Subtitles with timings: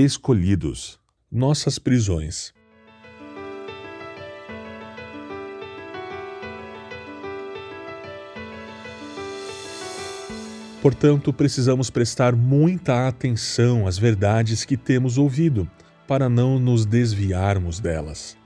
[0.00, 0.96] Escolhidos
[1.28, 2.54] Nossas prisões.
[10.80, 15.68] Portanto, precisamos prestar muita atenção às verdades que temos ouvido,
[16.06, 18.38] para não nos desviarmos delas.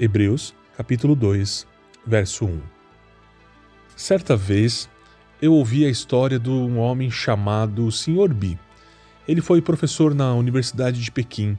[0.00, 1.64] Hebreus, capítulo 2,
[2.04, 2.60] verso 1.
[3.94, 4.90] Certa vez,
[5.40, 8.34] eu ouvi a história de um homem chamado Sr.
[8.34, 8.58] Bi.
[9.28, 11.58] Ele foi professor na Universidade de Pequim,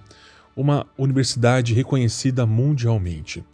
[0.55, 3.45] uma universidade reconhecida mundialmente.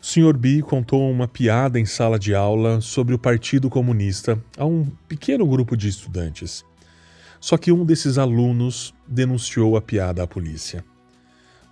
[0.00, 0.32] O Sr.
[0.38, 5.46] B contou uma piada em sala de aula sobre o Partido Comunista a um pequeno
[5.46, 6.64] grupo de estudantes.
[7.38, 10.82] Só que um desses alunos denunciou a piada à polícia.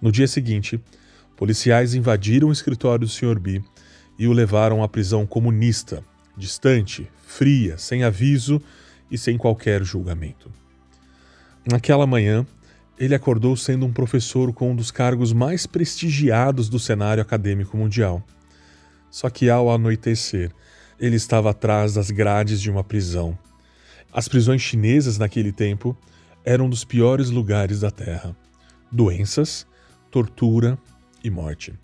[0.00, 0.78] No dia seguinte,
[1.34, 3.40] policiais invadiram o escritório do Sr.
[3.40, 3.64] B
[4.18, 6.04] e o levaram à prisão comunista,
[6.36, 8.60] distante, fria, sem aviso
[9.10, 10.50] e sem qualquer julgamento.
[11.68, 12.46] Naquela manhã,
[12.96, 18.22] ele acordou sendo um professor com um dos cargos mais prestigiados do cenário acadêmico mundial.
[19.10, 20.52] Só que ao anoitecer,
[20.98, 23.36] ele estava atrás das grades de uma prisão.
[24.12, 25.96] As prisões chinesas naquele tempo
[26.44, 28.36] eram dos piores lugares da Terra.
[28.90, 29.66] Doenças,
[30.10, 30.78] tortura
[31.22, 31.74] e morte.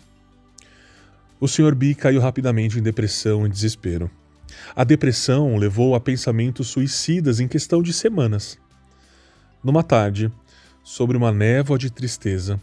[1.39, 1.75] O Sr.
[1.75, 4.09] B caiu rapidamente em depressão e desespero.
[4.73, 8.57] A depressão levou a pensamentos suicidas em questão de semanas.
[9.63, 10.29] Numa tarde,
[10.83, 12.59] sobre uma névoa de tristeza,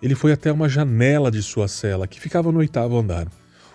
[0.00, 3.28] ele foi até uma janela de sua cela, que ficava no oitavo andar.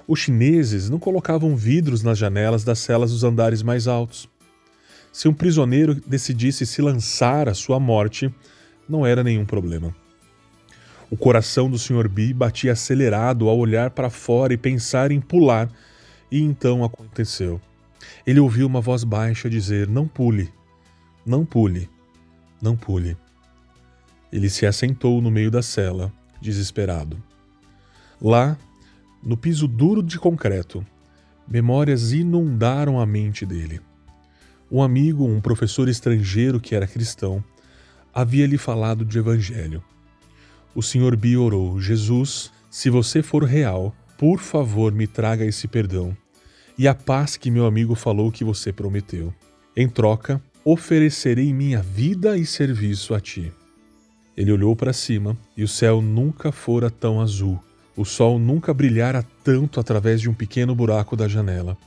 [0.08, 4.28] Os chineses não colocavam vidros nas janelas das celas dos andares mais altos.
[5.12, 8.34] Se um prisioneiro decidisse se lançar à sua morte,
[8.90, 9.96] não era nenhum problema.
[11.12, 12.08] O coração do Sr.
[12.10, 15.70] B batia acelerado ao olhar para fora e pensar em pular,
[16.32, 17.62] e então aconteceu.
[18.26, 20.52] Ele ouviu uma voz baixa dizer: Não pule,
[21.24, 21.88] não pule,
[22.64, 23.18] não pule.
[24.32, 26.12] Ele se assentou no meio da cela,
[26.42, 27.22] desesperado.
[28.20, 28.58] Lá,
[29.22, 30.84] no piso duro de concreto,
[31.48, 33.82] memórias inundaram a mente dele.
[34.72, 37.44] Um amigo, um professor estrangeiro que era cristão,
[38.14, 39.84] havia lhe falado de evangelho.
[40.74, 46.18] O Senhor Bi orou: Jesus, se você for real, por favor me traga esse perdão
[46.78, 49.34] e a paz que meu amigo falou que você prometeu.
[49.76, 53.52] Em troca, oferecerei minha vida e serviço a ti.
[54.36, 57.62] Ele olhou para cima e o céu nunca fora tão azul.
[57.96, 61.78] O sol nunca brilhara tanto através de um pequeno buraco da janela.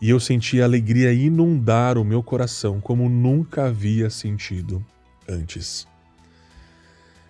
[0.00, 4.84] E eu senti a alegria inundar o meu coração como nunca havia sentido
[5.28, 5.86] antes.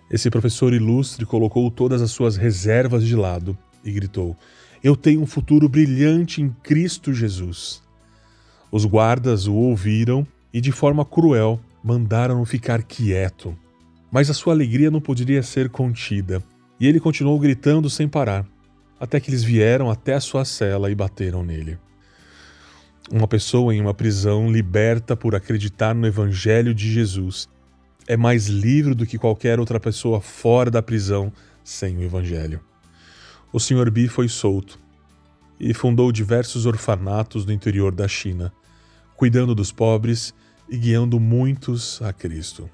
[0.09, 4.37] Esse professor ilustre colocou todas as suas reservas de lado e gritou:
[4.83, 7.81] Eu tenho um futuro brilhante em Cristo Jesus.
[8.71, 13.57] Os guardas o ouviram e, de forma cruel, mandaram-no ficar quieto
[14.13, 16.43] mas a sua alegria não poderia ser contida,
[16.79, 18.45] e ele continuou gritando sem parar,
[18.99, 21.79] até que eles vieram até a sua cela e bateram nele.
[23.11, 27.49] Uma pessoa em uma prisão liberta por acreditar no Evangelho de Jesus
[28.07, 32.61] é mais livre do que qualquer outra pessoa fora da prisão sem o Evangelho.
[33.51, 33.89] O Sr.
[33.89, 34.79] B foi solto
[35.59, 38.53] e fundou diversos orfanatos no interior da China,
[39.23, 40.33] cuidando dos pobres
[40.67, 42.69] e guiando muitos a Cristo.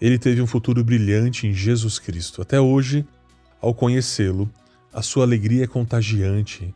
[0.00, 2.40] Ele teve um futuro brilhante em Jesus Cristo.
[2.40, 3.04] Até hoje,
[3.60, 4.48] ao conhecê-lo,
[4.92, 6.72] a sua alegria é contagiante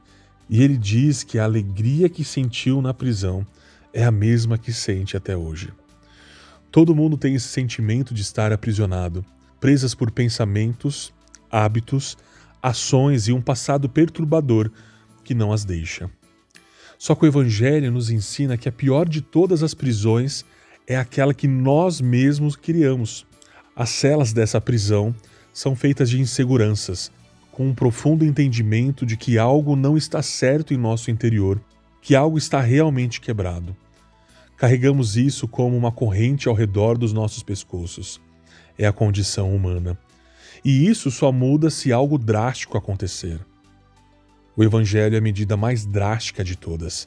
[0.50, 3.46] e ele diz que a alegria que sentiu na prisão
[3.92, 5.72] é a mesma que sente até hoje.
[6.72, 9.24] Todo mundo tem esse sentimento de estar aprisionado,
[9.60, 11.14] presas por pensamentos,
[11.48, 12.18] hábitos,
[12.60, 14.68] ações e um passado perturbador
[15.22, 16.10] que não as deixa.
[16.98, 20.44] Só que o Evangelho nos ensina que a pior de todas as prisões
[20.86, 23.26] é aquela que nós mesmos criamos.
[23.74, 25.14] As celas dessa prisão
[25.52, 27.10] são feitas de inseguranças,
[27.50, 31.60] com um profundo entendimento de que algo não está certo em nosso interior,
[32.00, 33.76] que algo está realmente quebrado.
[34.56, 38.20] Carregamos isso como uma corrente ao redor dos nossos pescoços.
[38.78, 39.98] É a condição humana.
[40.64, 43.38] E isso só muda se algo drástico acontecer.
[44.56, 47.06] O Evangelho é a medida mais drástica de todas.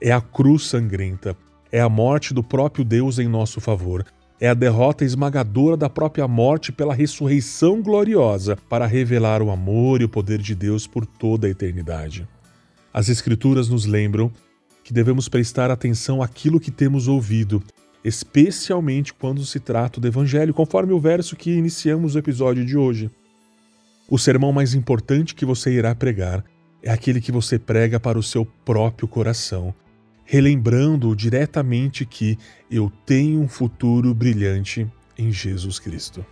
[0.00, 1.36] É a cruz sangrenta,
[1.70, 4.04] é a morte do próprio Deus em nosso favor.
[4.40, 10.04] É a derrota esmagadora da própria morte pela ressurreição gloriosa para revelar o amor e
[10.04, 12.26] o poder de Deus por toda a eternidade.
[12.92, 14.32] As Escrituras nos lembram
[14.82, 17.62] que devemos prestar atenção àquilo que temos ouvido,
[18.02, 23.08] especialmente quando se trata do Evangelho, conforme o verso que iniciamos o episódio de hoje.
[24.08, 26.42] O sermão mais importante que você irá pregar
[26.82, 29.74] é aquele que você prega para o seu próprio coração,
[30.24, 32.38] relembrando diretamente que
[32.70, 34.86] eu tenho um futuro brilhante
[35.18, 36.24] em Jesus Cristo.